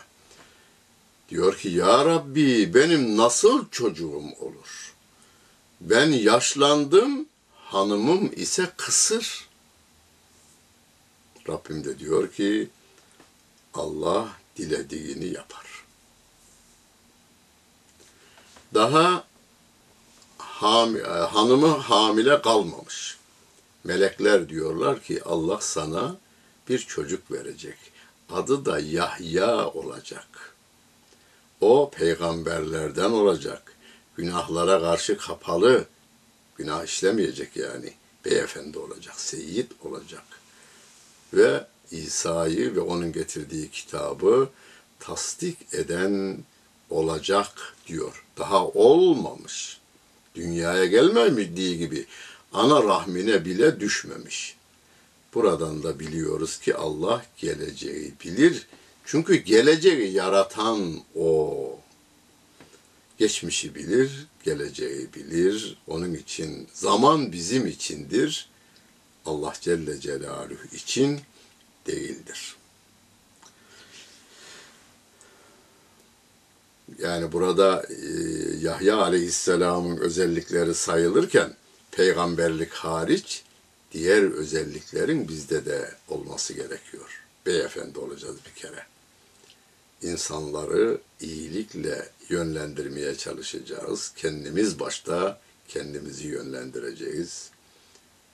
Diyor 1.34 1.58
ki 1.58 1.70
ya 1.70 2.06
Rabbi 2.06 2.74
benim 2.74 3.18
nasıl 3.18 3.70
çocuğum 3.70 4.24
olur? 4.40 4.94
Ben 5.82 6.12
yaşlandım, 6.12 7.26
hanımım 7.56 8.32
ise 8.36 8.72
kısır. 8.78 9.48
Rabbim 11.50 11.84
de 11.84 12.00
diyor 12.00 12.32
ki 12.32 12.70
Allah 13.74 14.30
dilediğini 14.58 15.26
yapar. 15.26 15.86
Daha 18.74 19.24
ham, 20.38 20.96
hanımı 21.32 21.78
hamile 21.78 22.42
kalmamış. 22.42 23.18
Melekler 23.84 24.50
diyorlar 24.50 25.04
ki 25.04 25.24
Allah 25.24 25.58
sana 25.62 26.18
bir 26.70 26.80
çocuk 26.80 27.32
verecek. 27.32 27.78
Adı 28.30 28.66
da 28.66 28.80
Yahya 28.80 29.68
olacak. 29.68 30.53
O 31.64 31.90
peygamberlerden 31.90 33.12
olacak. 33.12 33.74
Günahlara 34.18 34.80
karşı 34.82 35.18
kapalı. 35.18 35.86
Günah 36.58 36.86
işlemeyecek 36.86 37.56
yani. 37.56 37.94
Beyefendi 38.26 38.80
olacak, 38.80 39.20
seyit 39.20 39.72
olacak. 39.84 40.24
Ve 41.34 41.68
İsa'yı 41.92 42.76
ve 42.76 42.80
onun 42.80 43.12
getirdiği 43.12 43.72
kitabı 43.72 44.50
tasdik 45.00 45.74
eden 45.74 46.38
olacak 46.90 47.76
diyor. 47.88 48.26
Daha 48.38 48.68
olmamış. 48.68 49.78
Dünyaya 50.36 50.86
gelmediği 50.86 51.78
gibi 51.78 52.06
ana 52.54 52.84
rahmine 52.84 53.46
bile 53.46 53.80
düşmemiş. 53.80 54.58
Buradan 55.34 55.84
da 55.84 56.00
biliyoruz 56.00 56.60
ki 56.60 56.76
Allah 56.76 57.26
geleceği 57.38 58.14
bilir. 58.24 58.68
Çünkü 59.06 59.36
geleceği 59.36 60.12
yaratan 60.14 61.00
o. 61.16 61.80
Geçmişi 63.18 63.76
bilir, 63.76 64.28
geleceği 64.44 65.14
bilir. 65.14 65.78
Onun 65.88 66.14
için 66.14 66.68
zaman 66.74 67.32
bizim 67.32 67.68
içindir. 67.68 68.50
Allah 69.26 69.54
Celle 69.62 70.00
Celaluhu 70.00 70.76
için 70.76 71.22
değildir. 71.88 72.56
Yani 77.00 77.32
burada 77.32 77.86
e, 77.90 78.06
Yahya 78.62 78.98
Aleyhisselam'ın 78.98 79.98
özellikleri 79.98 80.76
sayılırken 80.76 81.56
peygamberlik 81.92 82.74
hariç 82.74 83.44
diğer 83.92 84.24
özelliklerin 84.32 85.28
bizde 85.28 85.66
de 85.66 85.92
olması 86.08 86.54
gerekiyor. 86.54 87.24
Beyefendi 87.46 88.00
olacağız 88.00 88.36
bir 88.46 88.62
kere. 88.62 88.93
İnsanları 90.04 90.98
iyilikle 91.22 92.10
yönlendirmeye 92.30 93.16
çalışacağız. 93.16 94.14
Kendimiz 94.16 94.80
başta 94.80 95.40
kendimizi 95.68 96.28
yönlendireceğiz. 96.28 97.50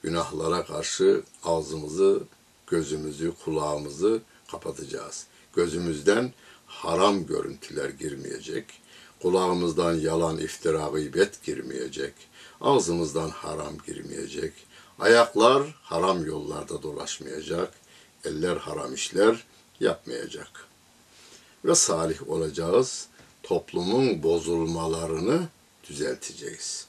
Günahlara 0.03 0.65
karşı 0.65 1.23
ağzımızı, 1.43 2.23
gözümüzü, 2.67 3.33
kulağımızı 3.45 4.21
kapatacağız. 4.51 5.25
Gözümüzden 5.55 6.33
haram 6.65 7.25
görüntüler 7.25 7.89
girmeyecek. 7.89 8.65
Kulağımızdan 9.21 9.93
yalan, 9.93 10.37
iftira, 10.37 10.87
gıybet 10.87 11.43
girmeyecek. 11.43 12.13
Ağzımızdan 12.61 13.29
haram 13.29 13.77
girmeyecek. 13.87 14.53
Ayaklar 14.99 15.75
haram 15.81 16.25
yollarda 16.25 16.83
dolaşmayacak. 16.83 17.73
Eller 18.25 18.57
haram 18.57 18.93
işler 18.93 19.43
yapmayacak. 19.79 20.68
Ve 21.65 21.75
salih 21.75 22.29
olacağız. 22.29 23.07
Toplumun 23.43 24.23
bozulmalarını 24.23 25.47
düzelteceğiz. 25.89 26.87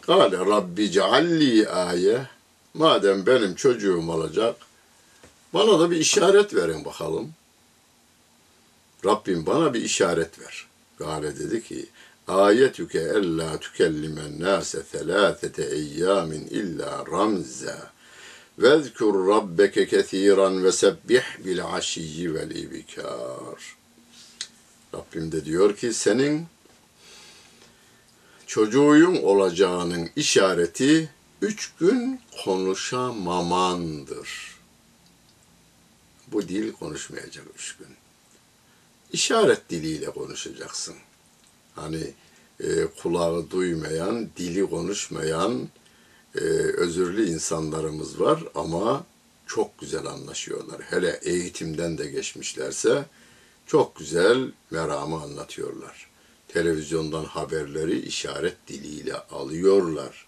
Kale 0.00 0.38
Rabbi 0.38 0.90
cealli 0.90 1.68
aye. 1.68 2.26
Madem 2.74 3.26
benim 3.26 3.54
çocuğum 3.54 4.10
olacak, 4.10 4.56
bana 5.54 5.80
da 5.80 5.90
bir 5.90 5.96
işaret 5.96 6.54
verin 6.54 6.84
bakalım. 6.84 7.32
Rabbim 9.04 9.46
bana 9.46 9.74
bir 9.74 9.82
işaret 9.82 10.40
ver. 10.40 10.66
Gale 10.98 11.38
dedi 11.38 11.64
ki, 11.64 11.86
ayetüke 12.28 12.98
ella 12.98 13.60
tükellimen 13.60 14.40
nase 14.40 14.82
thelâthete 14.82 15.64
eyyamin 15.64 16.46
illa 16.46 17.04
ramza. 17.10 17.90
Vezkur 18.58 19.28
rabbeke 19.28 19.86
kethiran 19.86 20.64
ve 20.64 20.72
sebbih 20.72 21.22
bil 21.44 21.64
aşiyyi 21.64 22.34
vel 22.34 22.50
ibikar. 22.50 23.76
Rabbim 24.94 25.32
de 25.32 25.44
diyor 25.44 25.76
ki 25.76 25.92
senin 25.92 26.46
çocuğun 28.46 29.16
olacağının 29.16 30.10
işareti 30.16 31.10
üç 31.42 31.72
gün 31.80 32.20
konuşamamandır. 32.44 34.56
Bu 36.32 36.48
dil 36.48 36.72
konuşmayacak 36.72 37.44
üç 37.54 37.76
gün. 37.76 37.88
İşaret 39.12 39.70
diliyle 39.70 40.10
konuşacaksın. 40.10 40.94
Hani 41.74 42.14
e, 42.60 42.86
kulağı 43.02 43.50
duymayan, 43.50 44.28
dili 44.36 44.70
konuşmayan 44.70 45.68
e, 46.36 46.44
özürlü 46.76 47.28
insanlarımız 47.30 48.20
var 48.20 48.44
ama 48.54 49.06
çok 49.46 49.78
güzel 49.78 50.06
anlaşıyorlar. 50.06 50.82
Hele 50.82 51.20
eğitimden 51.22 51.98
de 51.98 52.06
geçmişlerse 52.06 53.04
çok 53.66 53.96
güzel 53.96 54.52
meramı 54.70 55.22
anlatıyorlar. 55.22 56.10
Televizyondan 56.48 57.24
haberleri 57.24 57.98
işaret 57.98 58.56
diliyle 58.68 59.16
alıyorlar. 59.16 60.26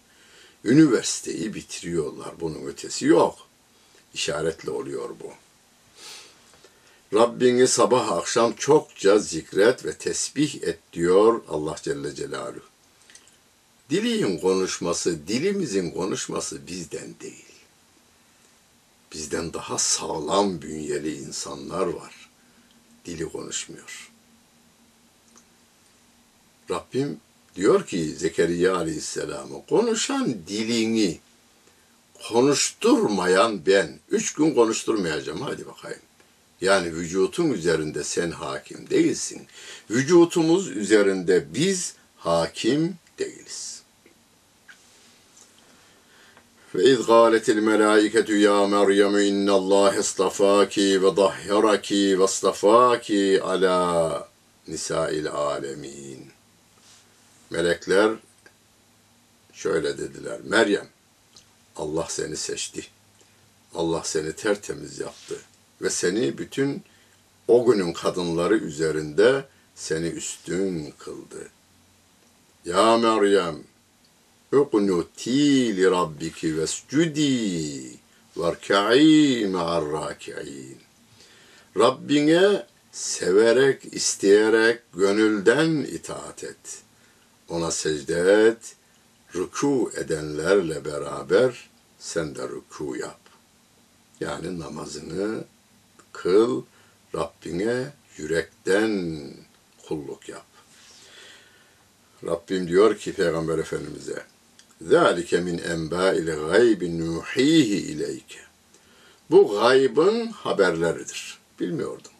Üniversiteyi 0.64 1.54
bitiriyorlar. 1.54 2.34
Bunun 2.40 2.66
ötesi 2.66 3.06
yok. 3.06 3.38
İşaretle 4.14 4.70
oluyor 4.70 5.08
bu. 5.08 5.32
Rabbini 7.14 7.68
sabah 7.68 8.12
akşam 8.12 8.52
çokça 8.52 9.18
zikret 9.18 9.84
ve 9.84 9.92
tesbih 9.92 10.62
et 10.62 10.78
diyor 10.92 11.40
Allah 11.48 11.76
Celle 11.82 12.14
Celaluhu. 12.14 12.62
Dilin 13.90 14.38
konuşması, 14.38 15.28
dilimizin 15.28 15.90
konuşması 15.90 16.66
bizden 16.66 17.14
değil. 17.20 17.44
Bizden 19.12 19.52
daha 19.52 19.78
sağlam 19.78 20.62
bünyeli 20.62 21.16
insanlar 21.16 21.86
var. 21.86 22.30
Dili 23.04 23.28
konuşmuyor. 23.28 24.10
Rabbim 26.70 27.20
diyor 27.56 27.86
ki 27.86 28.14
Zekeriya 28.16 28.76
Aleyhisselam'a 28.76 29.66
konuşan 29.68 30.36
dilini 30.48 31.18
konuşturmayan 32.28 33.66
ben. 33.66 33.98
Üç 34.10 34.34
gün 34.34 34.54
konuşturmayacağım 34.54 35.40
hadi 35.40 35.66
bakayım. 35.66 36.00
Yani 36.60 36.94
vücutun 36.94 37.50
üzerinde 37.50 38.04
sen 38.04 38.30
hakim 38.30 38.90
değilsin. 38.90 39.46
Vücutumuz 39.90 40.68
üzerinde 40.68 41.54
biz 41.54 41.94
hakim 42.16 42.94
değiliz. 43.18 43.77
Gâletil 46.74 47.58
melâiketu 47.58 48.36
ya 48.36 48.66
Meryem 48.66 49.18
innallâhe 49.18 50.00
istafâki 50.00 51.02
ve 51.02 51.16
dahharaki 51.16 52.20
ve 52.20 52.24
istafâki 52.24 53.42
ala 53.42 54.28
nisâil 54.68 55.30
âlemîn. 55.30 56.26
Melekler 57.50 58.12
şöyle 59.52 59.98
dediler. 59.98 60.40
Meryem, 60.44 60.88
Allah 61.76 62.06
seni 62.08 62.36
seçti. 62.36 62.86
Allah 63.74 64.02
seni 64.04 64.32
tertemiz 64.32 64.98
yaptı 64.98 65.36
ve 65.82 65.90
seni 65.90 66.38
bütün 66.38 66.82
o 67.48 67.64
günün 67.64 67.92
kadınları 67.92 68.56
üzerinde 68.56 69.44
seni 69.74 70.06
üstün 70.06 70.94
kıldı. 70.98 71.48
Ya 72.64 72.98
Meryem, 72.98 73.56
li 74.52 75.90
rabbiki 75.90 76.56
vescudi 76.58 77.98
verka'i 78.36 79.46
ma'ar 79.46 79.84
raki'in. 79.92 80.78
Rabbine 81.76 82.66
severek, 82.92 83.84
isteyerek, 83.92 84.82
gönülden 84.92 85.70
itaat 85.70 86.44
et. 86.44 86.82
Ona 87.48 87.70
secde 87.70 88.46
et, 88.48 88.76
rükû 89.34 90.00
edenlerle 90.00 90.84
beraber 90.84 91.70
sen 91.98 92.34
de 92.34 92.42
rükû 92.42 92.98
yap. 92.98 93.20
Yani 94.20 94.60
namazını 94.60 95.44
kıl, 96.12 96.62
Rabbine 97.14 97.92
yürekten 98.16 99.22
kulluk 99.88 100.28
yap. 100.28 100.46
Rabbim 102.26 102.68
diyor 102.68 102.98
ki 102.98 103.12
Peygamber 103.12 103.58
Efendimiz'e 103.58 104.24
ذَٰلِكَ 104.91 105.31
مِنْ 105.47 105.57
اَنْبَاءِ 105.73 106.13
الْغَيْبِ 106.25 106.81
نُوحِيهِ 107.01 107.71
اِلَيْكَ 107.91 108.31
Bu 109.31 109.59
gaybın 109.61 110.27
haberleridir. 110.27 111.37
Bilmiyordum. 111.59 112.11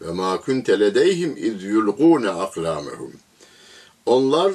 Ve 0.00 0.10
ma 0.10 0.40
kunte 0.40 0.80
ledeyhim 0.80 1.36
iz 1.36 1.64
yulgûne 1.64 2.28
aklamehum. 2.28 3.12
Onlar 4.06 4.52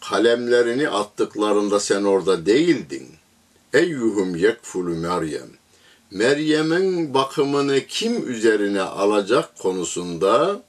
kalemlerini 0.00 0.88
attıklarında 0.88 1.80
sen 1.80 2.02
orada 2.02 2.46
değildin. 2.46 3.08
Eyyuhum 3.72 4.36
yekfulu 4.36 4.90
Meryem. 4.90 5.48
Meryem'in 6.10 7.14
bakımını 7.14 7.80
kim 7.88 8.30
üzerine 8.30 8.82
alacak 8.82 9.58
konusunda 9.58 10.62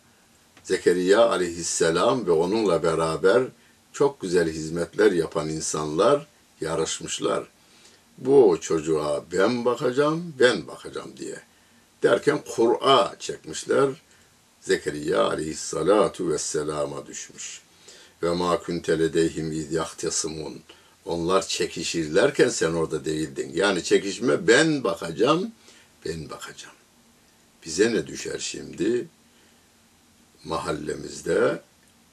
Zekeriya 0.63 1.29
aleyhisselam 1.29 2.25
ve 2.25 2.31
onunla 2.31 2.83
beraber 2.83 3.43
çok 3.92 4.20
güzel 4.20 4.48
hizmetler 4.48 5.12
yapan 5.12 5.48
insanlar 5.48 6.26
yarışmışlar. 6.60 7.48
Bu 8.18 8.58
çocuğa 8.60 9.24
ben 9.32 9.64
bakacağım, 9.64 10.34
ben 10.40 10.66
bakacağım 10.66 11.16
diye. 11.16 11.40
Derken 12.02 12.40
Kur'a 12.54 13.16
çekmişler. 13.18 13.88
Zekeriya 14.60 15.24
aleyhissalatu 15.24 16.28
vesselama 16.28 17.06
düşmüş. 17.06 17.60
Ve 18.22 18.30
ma 18.30 18.58
kunte 18.60 18.98
ledeyhim 18.98 19.52
iz 19.52 19.72
yahtesimun. 19.72 20.60
Onlar 21.04 21.46
çekişirlerken 21.46 22.48
sen 22.48 22.72
orada 22.72 23.04
değildin. 23.04 23.50
Yani 23.54 23.84
çekişme 23.84 24.48
ben 24.48 24.84
bakacağım, 24.84 25.52
ben 26.06 26.30
bakacağım. 26.30 26.74
Bize 27.66 27.92
ne 27.92 28.06
düşer 28.06 28.38
şimdi? 28.38 29.08
Mahallemizde, 30.44 31.62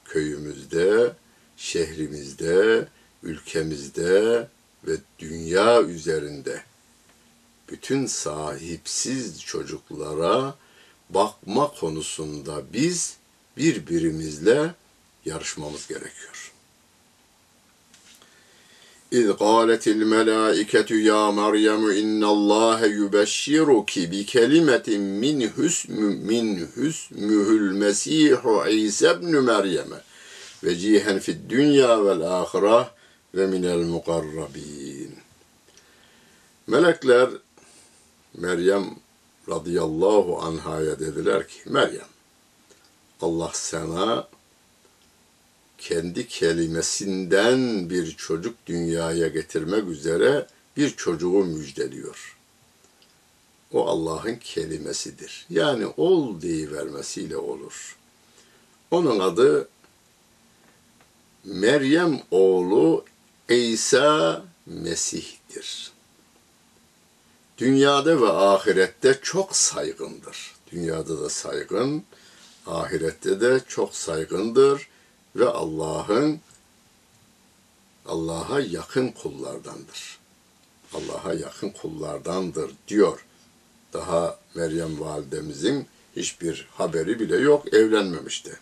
köyümüzde, 0.05 1.13
şehrimizde, 1.59 2.87
ülkemizde 3.23 4.47
ve 4.87 4.97
dünya 5.19 5.81
üzerinde 5.81 6.63
bütün 7.69 8.05
sahipsiz 8.05 9.41
çocuklara 9.41 10.55
bakma 11.09 11.71
konusunda 11.79 12.61
biz 12.73 13.17
birbirimizle 13.57 14.73
yarışmamız 15.25 15.87
gerekiyor. 15.87 16.51
İz 19.11 19.27
qâletil 19.27 20.03
melâiketu 20.05 20.95
ya 20.95 21.31
Meryem 21.31 21.91
innallâhe 21.91 22.87
yübeşşiruki 22.87 24.11
bi 24.11 24.25
kelimetin 24.25 25.01
min 25.01 25.51
hüsmü 25.57 26.15
min 26.15 26.67
hüsmühül 26.75 27.71
mesîhu 27.71 28.67
İsa 28.67 29.11
ibn 29.11 29.37
Meryem'e 29.37 30.08
vecihen 30.63 31.19
fid 31.19 31.49
dünya 31.49 32.05
vel 32.05 32.21
ahire 32.21 32.87
ve 33.35 33.47
minel 33.47 33.77
mukarrabin. 33.77 35.15
Melekler 36.67 37.29
Meryem 38.33 38.95
radıyallahu 39.49 40.39
anhaya 40.41 40.99
dediler 40.99 41.47
ki 41.47 41.59
Meryem 41.65 42.07
Allah 43.21 43.51
sana 43.53 44.27
kendi 45.77 46.27
kelimesinden 46.27 47.89
bir 47.89 48.11
çocuk 48.11 48.55
dünyaya 48.65 49.27
getirmek 49.27 49.87
üzere 49.87 50.47
bir 50.77 50.89
çocuğu 50.89 51.29
müjdeliyor. 51.29 52.37
O 53.73 53.87
Allah'ın 53.87 54.35
kelimesidir. 54.35 55.45
Yani 55.49 55.87
ol 55.97 56.41
vermesiyle 56.43 57.37
olur. 57.37 57.97
Onun 58.91 59.19
adı 59.19 59.69
Meryem 61.43 62.21
oğlu 62.31 63.05
İsa 63.49 64.43
Mesih'tir. 64.65 65.91
Dünyada 67.57 68.21
ve 68.21 68.29
ahirette 68.29 69.19
çok 69.21 69.55
saygındır. 69.55 70.55
Dünyada 70.71 71.21
da 71.21 71.29
saygın, 71.29 72.03
ahirette 72.67 73.41
de 73.41 73.61
çok 73.67 73.95
saygındır 73.95 74.87
ve 75.35 75.49
Allah'ın 75.49 76.39
Allah'a 78.05 78.59
yakın 78.59 79.07
kullardandır. 79.07 80.19
Allah'a 80.93 81.33
yakın 81.33 81.69
kullardandır 81.69 82.71
diyor. 82.87 83.25
Daha 83.93 84.39
Meryem 84.55 84.99
validemizin 84.99 85.87
hiçbir 86.15 86.67
haberi 86.71 87.19
bile 87.19 87.37
yok, 87.37 87.73
evlenmemişti. 87.73 88.59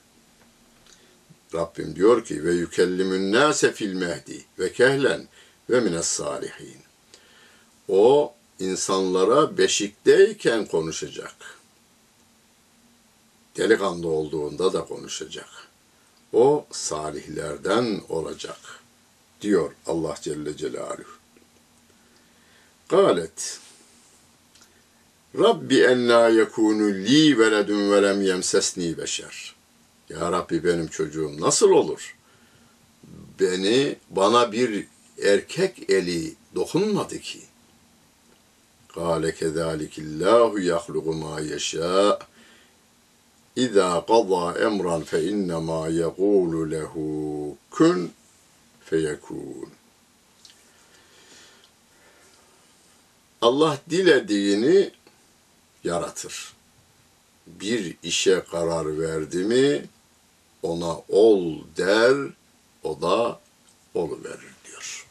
Rabbim 1.54 1.96
diyor 1.96 2.26
ki 2.26 2.44
ve 2.44 2.54
yükellimün 2.54 3.34
nase 3.34 3.74
fil 3.74 3.94
mehdi 3.94 4.46
ve 4.60 4.72
kehlen 4.72 5.28
ve 5.70 5.80
mines 5.80 6.08
salihin. 6.08 6.78
O 7.88 8.34
insanlara 8.60 9.58
beşikteyken 9.58 10.66
konuşacak. 10.66 11.36
Delikanlı 13.58 14.08
olduğunda 14.08 14.74
da 14.74 14.86
konuşacak. 14.86 15.50
O 16.34 16.66
salihlerden 16.72 18.02
olacak 18.10 18.60
diyor 19.42 19.72
Allah 19.88 20.16
Celle 20.22 20.58
Celaluhu. 20.58 21.18
Galet 22.90 23.60
Rabbi 25.40 25.82
enna 25.82 26.28
yekunu 26.28 26.94
li 26.94 27.40
veledun 27.40 27.92
ve 27.92 28.04
lem 28.04 28.22
yemsesni 28.22 28.98
beşer. 28.98 29.57
Ya 30.10 30.32
Rabbi 30.32 30.64
benim 30.64 30.88
çocuğum 30.88 31.36
nasıl 31.40 31.70
olur? 31.70 32.16
Beni 33.40 33.96
bana 34.10 34.52
bir 34.52 34.88
erkek 35.24 35.90
eli 35.90 36.34
dokunmadı 36.56 37.20
ki. 37.20 37.42
Kale 38.88 39.36
kezâlikillâhu 39.36 40.60
yahlugu 40.60 41.14
mâ 41.14 41.40
yeşâ. 41.40 42.20
İzâ 43.56 44.06
qadâ 44.08 44.60
emran 44.60 45.04
fe 45.04 45.24
innemâ 45.24 45.90
yegûlu 45.90 46.72
lehu 46.72 47.58
kun 47.72 48.12
feyekûn. 48.86 49.70
Allah 53.42 53.78
dilediğini 53.90 54.92
yaratır. 55.84 56.54
Bir 57.48 57.98
işe 58.04 58.44
karar 58.52 59.00
verdi 59.00 59.38
mi 59.38 59.86
ona 60.64 60.98
ol 61.10 61.64
der, 61.78 62.18
o 62.84 63.02
da 63.02 63.40
verir 64.24 64.56
diyor. 64.66 65.08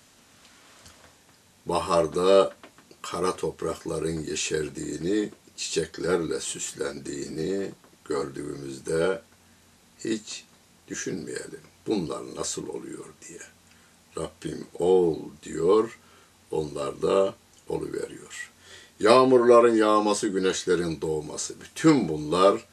Baharda 1.66 2.54
kara 3.02 3.36
toprakların 3.36 4.20
yeşerdiğini, 4.22 5.30
çiçeklerle 5.56 6.40
süslendiğini 6.40 7.70
gördüğümüzde 8.04 9.22
hiç 10.04 10.44
düşünmeyelim. 10.88 11.60
Bunlar 11.86 12.36
nasıl 12.36 12.68
oluyor 12.68 13.04
diye. 13.28 13.40
Rabbim 14.18 14.66
ol 14.78 15.18
diyor, 15.42 15.98
onlar 16.50 17.02
da 17.02 17.34
veriyor. 17.92 18.50
Yağmurların 19.00 19.74
yağması, 19.74 20.28
güneşlerin 20.28 21.00
doğması, 21.00 21.54
bütün 21.60 22.08
bunlar 22.08 22.64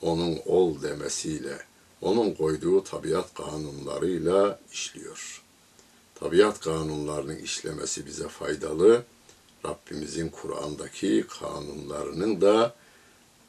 onun 0.00 0.38
ol 0.46 0.82
demesiyle 0.82 1.69
onun 2.02 2.34
koyduğu 2.34 2.84
tabiat 2.84 3.34
kanunlarıyla 3.34 4.60
işliyor. 4.72 5.42
Tabiat 6.14 6.60
kanunlarının 6.60 7.36
işlemesi 7.36 8.06
bize 8.06 8.28
faydalı. 8.28 9.04
Rabbimizin 9.64 10.28
Kur'an'daki 10.28 11.24
kanunlarının 11.40 12.40
da 12.40 12.74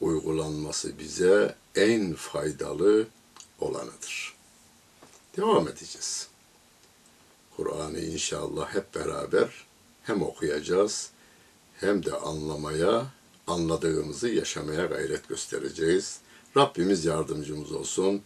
uygulanması 0.01 0.99
bize 0.99 1.55
en 1.75 2.13
faydalı 2.13 3.07
olanıdır. 3.59 4.35
Devam 5.37 5.67
edeceğiz. 5.67 6.27
Kur'an'ı 7.57 7.99
inşallah 7.99 8.75
hep 8.75 8.95
beraber 8.95 9.65
hem 10.03 10.21
okuyacağız 10.21 11.09
hem 11.79 12.05
de 12.05 12.15
anlamaya, 12.15 13.05
anladığımızı 13.47 14.29
yaşamaya 14.29 14.85
gayret 14.85 15.27
göstereceğiz. 15.29 16.19
Rabbimiz 16.57 17.05
yardımcımız 17.05 17.71
olsun 17.71 18.21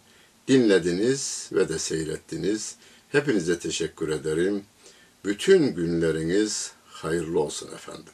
dinlediniz 0.47 1.49
ve 1.51 1.69
de 1.69 1.79
seyrettiniz. 1.79 2.75
Hepinize 3.09 3.59
teşekkür 3.59 4.09
ederim. 4.09 4.63
Bütün 5.25 5.75
günleriniz 5.75 6.71
hayırlı 6.85 7.39
olsun 7.39 7.71
efendim. 7.71 8.13